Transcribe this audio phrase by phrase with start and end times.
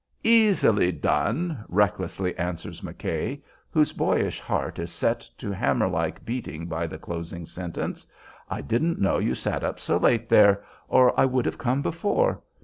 [0.23, 6.87] "Easily done!" recklessly answers McKay, whose boyish heart is set to hammer like beating by
[6.87, 8.07] the closing sentence.
[8.49, 12.41] "I didn't know you sat up so late there, or I would have come before.